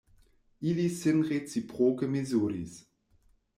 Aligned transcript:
Ili 0.69 0.85
sin 1.01 1.19
reciproke 1.33 2.11
mezuris. 2.17 2.81